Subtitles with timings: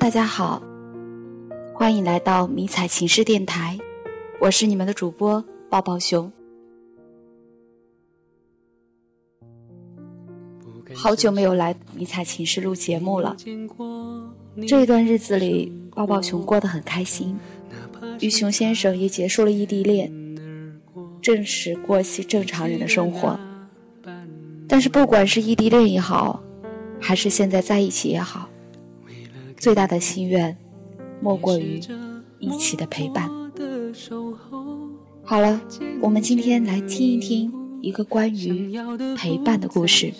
[0.00, 0.62] 大家好，
[1.74, 3.78] 欢迎来到迷彩情诗电台，
[4.40, 6.32] 我是你们的主播抱抱熊。
[10.94, 13.36] 好久没有来迷彩情诗录节目了，
[14.66, 17.38] 这一段日子里，抱抱熊过得很开心，
[18.20, 20.10] 与熊先生也结束了异地恋，
[21.20, 23.38] 正式过起正常人的生活。
[24.66, 26.42] 但是不管是异地恋也好，
[26.98, 28.48] 还是现在在一起也好。
[29.60, 30.56] 最大的心愿，
[31.20, 31.78] 莫过于
[32.38, 33.30] 一起的陪伴。
[35.22, 35.60] 好了，
[36.00, 37.52] 我们今天来听一听
[37.82, 38.74] 一个关于
[39.14, 40.14] 陪伴的故事。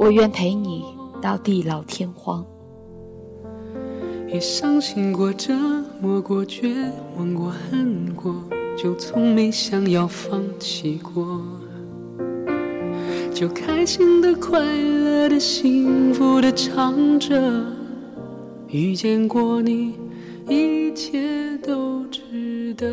[0.00, 0.82] 我愿陪你
[1.20, 2.42] 到地老天荒。
[4.26, 5.54] 也伤心过，折
[6.00, 8.34] 磨过，绝望过，恨过，
[8.74, 11.42] 就从没想要放弃过。
[13.34, 17.76] 就开心的、快乐的、幸福的唱着。
[18.70, 19.94] 遇见过你，
[20.46, 22.86] 一切都值得。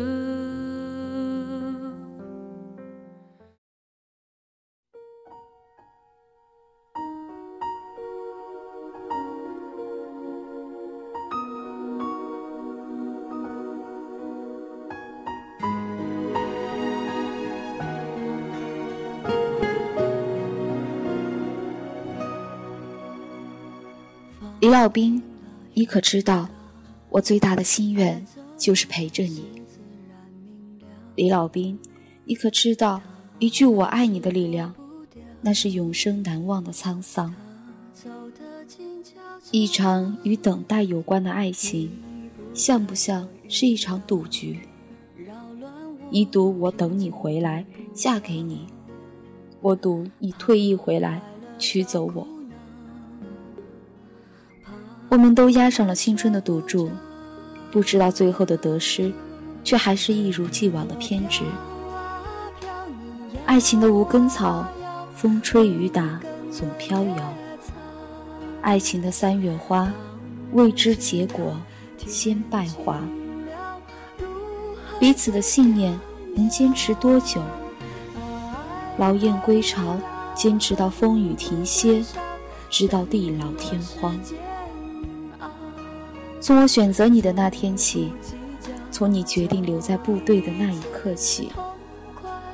[24.60, 25.22] 李老兵。
[25.78, 26.48] 你可知道，
[27.10, 28.24] 我最大的心愿
[28.56, 29.44] 就是陪着你，
[31.14, 31.78] 李老兵。
[32.24, 33.02] 你可知道，
[33.38, 34.74] 一句“我爱你”的力量，
[35.42, 37.34] 那是永生难忘的沧桑。
[39.50, 41.90] 一场与等待有关的爱情，
[42.54, 44.60] 像不像是一场赌局？
[46.08, 48.66] 你赌我等你回来嫁给你，
[49.60, 51.20] 我赌你退役回来
[51.58, 52.26] 娶走我。
[55.08, 56.90] 我们都押上了青春的赌注，
[57.70, 59.12] 不知道最后的得失，
[59.62, 61.42] 却还是一如既往的偏执。
[63.44, 64.66] 爱情的无根草，
[65.14, 67.34] 风吹雨打总飘摇。
[68.62, 69.92] 爱情的三月花，
[70.52, 71.56] 未知结果
[72.04, 73.00] 先败华。
[74.98, 75.98] 彼此的信念
[76.34, 77.40] 能坚持多久？
[78.98, 79.96] 劳燕归巢，
[80.34, 82.04] 坚持到风雨停歇，
[82.68, 84.18] 直到地老天荒。
[86.46, 88.12] 从我选择你的那天起，
[88.92, 91.50] 从你决定留在部队的那一刻起，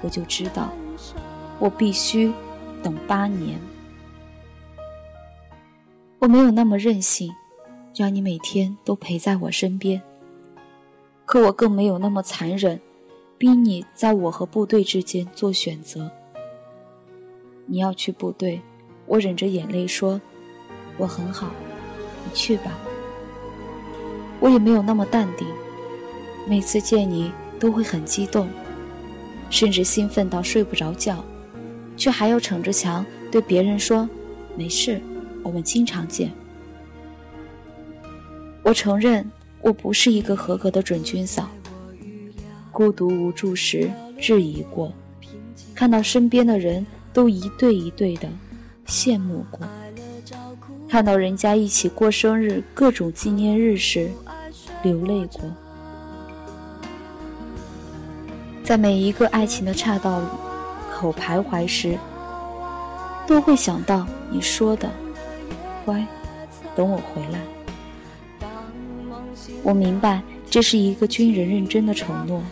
[0.01, 0.73] 我就知道，
[1.59, 2.33] 我必须
[2.83, 3.61] 等八年。
[6.21, 7.35] 我没有那么任性，
[7.95, 10.01] 让你每天都陪在我身边。
[11.27, 12.81] 可我更没有那么残忍，
[13.37, 16.11] 逼你在我和部队之间做选择。
[17.67, 18.63] 你要去部队，
[19.05, 20.19] 我忍着眼泪说
[20.97, 21.51] ：“我很好，
[22.25, 22.73] 你去吧。”
[24.43, 25.47] 我也没有那么淡定，
[26.49, 27.31] 每次见你
[27.61, 28.49] 都会很激动，
[29.49, 31.25] 甚至兴奋到睡不着觉，
[31.97, 34.09] 却还要逞着强对别人说
[34.59, 35.01] ：“没事，
[35.45, 36.33] 我们经常见。”
[38.65, 39.31] 我承认
[39.61, 41.49] 我不是一个合格的准军嫂，
[42.73, 43.89] 孤独无助时
[44.21, 44.93] 质疑过，
[45.73, 48.29] 看到身边的人都一对一对的
[48.89, 49.61] 羡慕过，
[50.89, 54.11] 看到人家一起过生日、各种纪念日时。
[54.83, 55.41] 流泪过，
[58.65, 60.21] 在每一个爱情的岔道
[60.93, 61.97] 口徘徊时，
[63.27, 64.91] 都会想到你说的
[65.87, 66.05] “乖，
[66.75, 67.41] 等我回来”。
[69.63, 72.43] 我明白这是一个军人认真的承诺。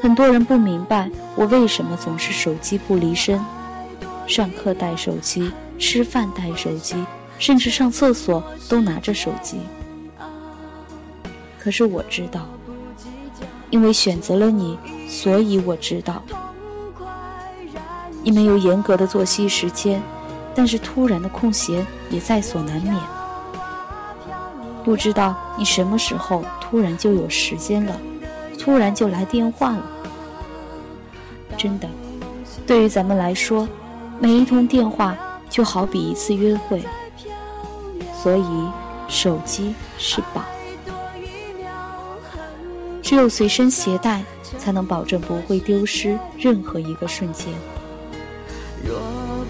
[0.00, 3.38] 很多人不明白我为什么总是手机不离身，
[4.26, 7.04] 上课带手机，吃饭带手机，
[7.38, 9.58] 甚至上厕所都拿着手机。
[11.64, 12.42] 可是我知道，
[13.70, 16.22] 因为选择了你，所以我知道，
[18.22, 20.02] 你没有严格的作息时间，
[20.54, 22.94] 但是突然的空闲也在所难免。
[24.84, 27.98] 不知道你什么时候突然就有时间了，
[28.60, 29.82] 突然就来电话了。
[31.56, 31.88] 真的，
[32.66, 33.66] 对于咱们来说，
[34.20, 35.16] 每一通电话
[35.48, 36.84] 就好比一次约会，
[38.22, 38.44] 所以
[39.08, 40.44] 手机是宝。
[43.04, 44.24] 只有随身携带，
[44.58, 47.48] 才能保证不会丢失任何一个瞬间。
[48.82, 48.98] 若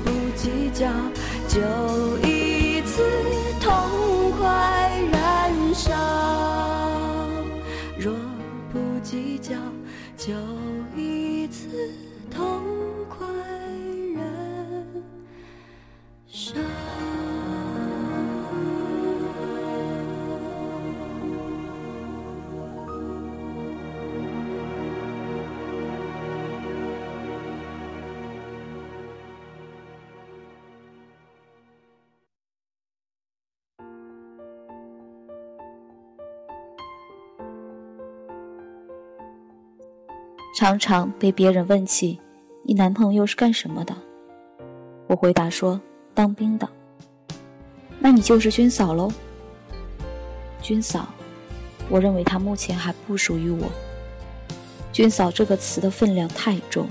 [0.05, 0.91] 不计较，
[1.49, 1.61] 就
[2.29, 2.34] 一
[40.55, 42.17] 常常被别人问起，
[42.63, 43.93] 你男朋友是干什么的？
[45.09, 45.81] 我回答说，
[46.15, 46.69] 当兵的。
[47.99, 49.11] 那你就是军嫂喽？
[50.63, 51.09] 军嫂，
[51.89, 53.67] 我认为他目前还不属于我。
[54.93, 56.87] 军嫂这个词的分量太重，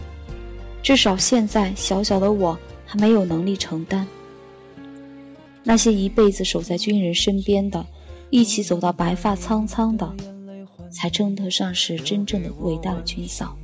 [0.82, 4.06] 至少现在小小的我还没有能力承担。
[5.64, 7.86] 那些一辈子守在军人身边的，
[8.30, 10.14] 一起走到白发苍苍的，
[10.94, 13.58] 才称得上是真正的伟大的军嫂。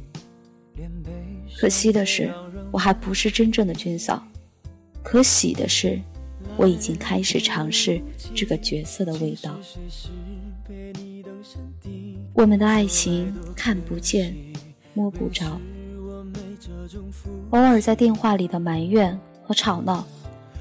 [1.58, 2.34] 可惜的是，
[2.72, 4.22] 我还不是真正的军嫂。
[5.04, 6.02] 可喜的是，
[6.58, 8.02] 我已经开始尝试
[8.34, 9.56] 这个角色的味道。
[12.34, 14.36] 我们的爱情看不见，
[14.94, 15.60] 摸不着，
[17.52, 20.06] 偶尔在电话里的埋怨和吵闹。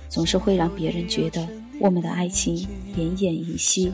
[0.09, 1.47] 总是会让别人觉得
[1.79, 2.57] 我们的爱情
[2.97, 3.93] 奄奄一息，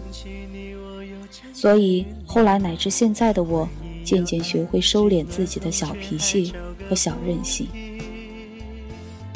[1.53, 3.69] 所以后来乃至现在的我，
[4.05, 6.53] 渐渐学会收敛自己的小脾气
[6.89, 7.67] 和小任性。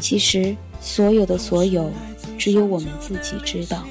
[0.00, 1.90] 其实，所有的所有，
[2.38, 3.84] 只有我们自己知道。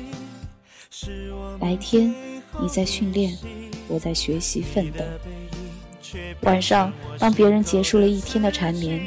[1.59, 2.13] 白天
[2.61, 3.37] 你在训练，
[3.87, 5.03] 我在学习奋斗；
[6.41, 9.01] 晚上，当别人结束了一天的缠绵，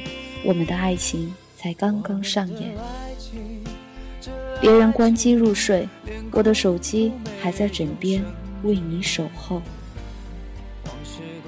[0.44, 2.74] 我们的爱情才刚刚上演。
[4.60, 5.88] 别人关机入睡，
[6.32, 8.22] 我的手机还在枕边
[8.62, 9.60] 为你守候。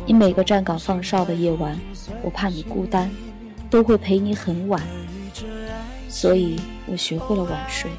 [0.04, 1.78] 你每个站岗放哨的夜晚，
[2.22, 3.10] 我怕你孤单，
[3.70, 4.82] 都会陪你很晚。
[6.08, 7.90] 所以我学会了晚睡，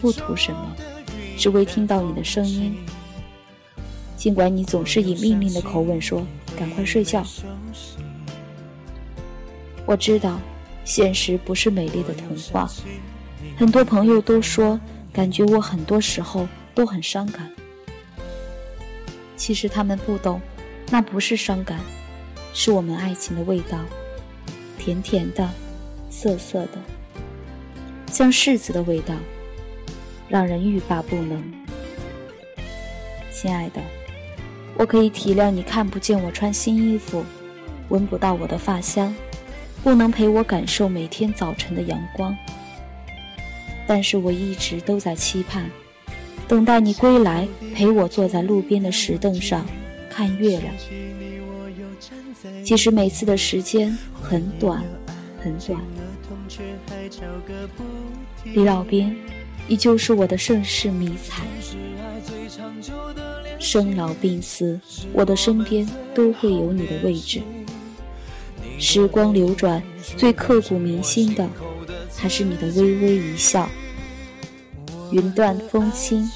[0.00, 0.76] 不图什么，
[1.36, 2.76] 只为听到你的声音。
[4.16, 6.24] 尽管你总是以命令的口吻说
[6.56, 7.24] “赶快睡觉”，
[9.84, 10.38] 我知道，
[10.84, 12.70] 现实不是美丽的童话。
[13.56, 14.78] 很多朋友都说，
[15.12, 17.50] 感觉我很多时候都很伤感。
[19.42, 20.40] 其实他们不懂，
[20.88, 21.80] 那不是伤感，
[22.54, 23.76] 是我们爱情的味道，
[24.78, 25.50] 甜甜的，
[26.08, 26.78] 涩涩的，
[28.06, 29.16] 像柿子的味道，
[30.28, 31.42] 让人欲罢不能。
[33.32, 33.82] 亲爱的，
[34.76, 37.24] 我可以体谅你看不见我穿新衣服，
[37.88, 39.12] 闻不到我的发香，
[39.82, 42.32] 不能陪我感受每天早晨的阳光。
[43.88, 45.68] 但是我一直都在期盼，
[46.52, 49.64] 等待你归来，陪我坐在路边的石凳上
[50.10, 50.74] 看月亮。
[52.62, 54.84] 其实每次的时间很短，
[55.42, 55.80] 很短。
[58.52, 59.16] 李老兵，
[59.66, 61.42] 你就是我的盛世迷彩。
[63.58, 64.78] 生老病死，
[65.14, 67.40] 我的身边都会有你的位置。
[68.78, 69.82] 时光流转，
[70.18, 71.48] 最刻骨铭心的。
[72.14, 73.66] 还是你的微微一笑。
[75.12, 76.26] 云淡风轻，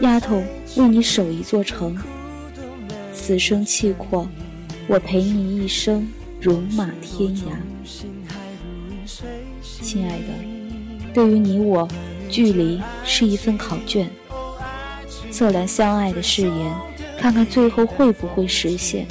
[0.00, 0.40] 丫头
[0.76, 1.98] 为你守一座城。
[3.12, 4.28] 此生契阔，
[4.86, 6.08] 我陪你一生
[6.40, 7.42] 戎马天涯。
[9.60, 10.26] 亲爱的，
[11.12, 11.88] 对于你我，
[12.30, 14.08] 距离是一份考卷，
[15.32, 16.72] 测量相爱的誓言，
[17.18, 19.04] 看看最后会不会实现。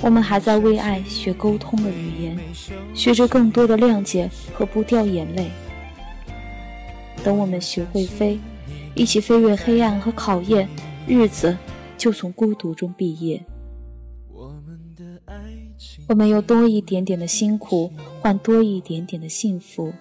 [0.00, 2.36] 我们还在为爱学沟通的语言，
[2.92, 5.48] 学着更多的谅解和不掉眼泪。
[7.24, 8.38] 等我们学会飞，
[8.94, 10.68] 一起飞越黑暗和考验，
[11.06, 11.56] 日子
[11.96, 13.42] 就从孤独中毕业。
[16.08, 19.92] 我们用多一点点的辛苦换多一点点的幸福，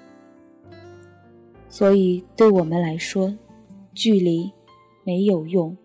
[1.69, 3.33] 所以对我们来说，
[3.93, 4.51] 距离
[5.03, 5.77] 没有用，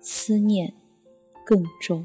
[0.00, 0.74] 思念
[1.46, 2.04] 更重。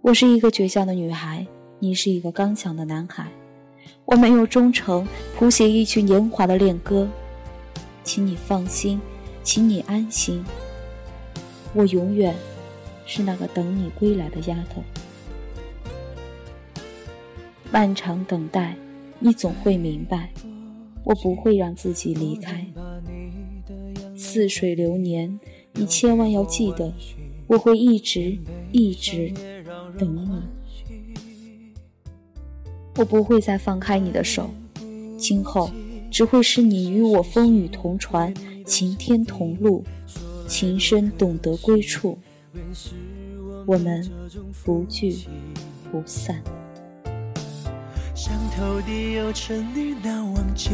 [0.00, 1.46] 我是一个倔强的女孩，
[1.78, 3.30] 你是一个刚强的男孩。
[4.04, 7.08] 我没有忠诚，谱写一曲年华的恋歌，
[8.02, 9.00] 请你放心，
[9.42, 10.44] 请你安心。
[11.74, 12.34] 我永远
[13.04, 14.82] 是那个等你归来的丫头。
[17.70, 18.74] 漫长等待，
[19.18, 20.30] 你总会明白，
[21.04, 22.66] 我不会让自己离开。
[24.16, 25.38] 似水流年，
[25.74, 26.92] 你千万要记得，
[27.46, 28.38] 我会一直
[28.72, 29.32] 一直。
[29.98, 30.28] 等你，
[32.98, 34.50] 我不会再放开你的手，
[35.16, 35.70] 今后
[36.10, 38.34] 只会是你与我风雨同船，
[38.66, 39.84] 晴天同路，
[40.48, 42.18] 情深懂得归处，
[43.64, 44.04] 我们
[44.64, 45.16] 不聚
[45.92, 46.42] 不散。
[48.16, 50.70] 想透底又沉溺难忘记，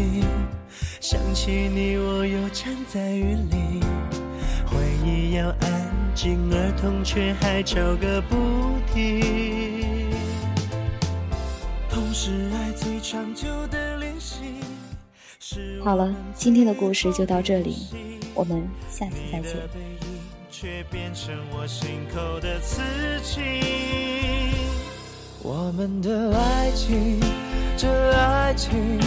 [1.02, 3.84] 想起你我又站在雨里，
[4.64, 8.34] 回忆要安静而痛却还吵个不
[8.94, 9.63] 停。
[15.82, 17.88] 好了，今天的故事就到这里，
[18.34, 19.56] 我们下次再见。
[20.50, 22.80] 却变成我心口的刺
[23.22, 23.42] 青。
[25.42, 27.20] 我们的爱情，
[27.76, 28.98] 这爱情，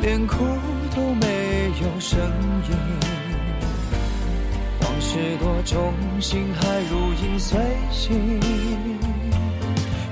[0.00, 0.36] 连哭
[0.94, 2.20] 都没有声
[2.70, 2.76] 音。
[4.80, 8.40] 往事多重，心还如影随形。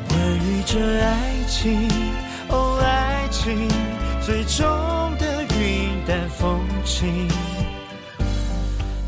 [0.08, 1.88] 关于这爱情，
[3.42, 3.68] 情，
[4.20, 4.64] 最终
[5.18, 7.26] 的云淡风轻。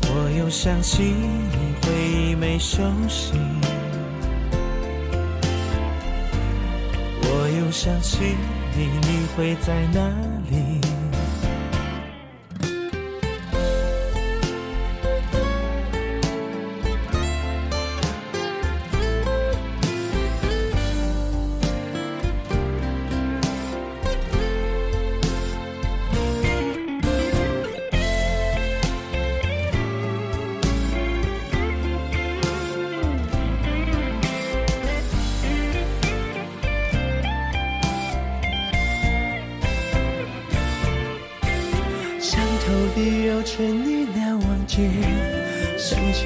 [0.01, 3.31] 我又想起你，回忆没休息。
[7.21, 8.35] 我又想起
[8.75, 10.05] 你，你会在哪
[10.51, 10.84] 里？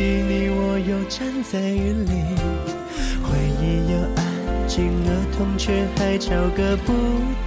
[0.01, 2.12] 你我又站在雨里，
[3.22, 4.24] 回忆又安
[4.65, 6.94] 静了，痛却还吵个不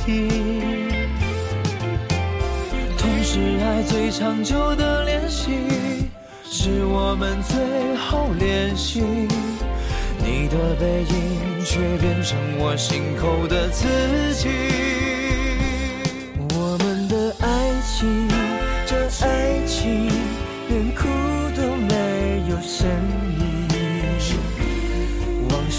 [0.05, 0.29] 停。
[2.99, 5.53] 同是爱最长久的练习，
[6.45, 9.01] 是我们最后联系。
[10.23, 15.02] 你的背影却变成我心口的刺青。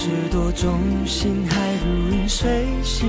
[0.03, 1.55] 往事多重，心还
[1.85, 3.07] 如影随形。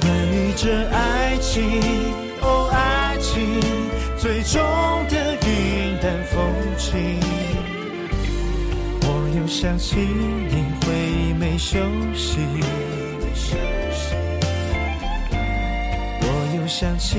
[0.00, 1.64] 关于这爱情，
[2.40, 3.60] 哦，爱情，
[4.16, 4.62] 最终
[5.08, 6.46] 的云淡风
[6.78, 7.18] 轻。
[9.02, 11.80] 我又想起你，会没休
[12.14, 12.38] 息。
[16.20, 17.18] 我又想起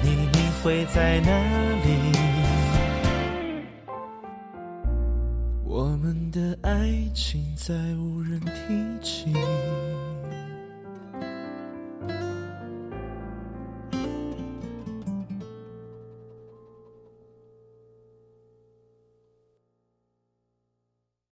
[0.00, 1.32] 你，你会在哪
[1.84, 2.35] 里？
[5.76, 9.30] 我们的爱情再无人提起。